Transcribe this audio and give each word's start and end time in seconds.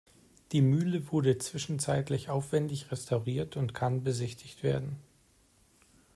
Die 0.51 0.63
Mühle 0.63 1.11
wurde 1.11 1.37
zwischenzeitlich 1.37 2.27
aufwändig 2.29 2.89
restauriert 2.91 3.55
und 3.55 3.75
kann 3.75 4.03
besichtigt 4.03 4.63
werden. 4.63 4.97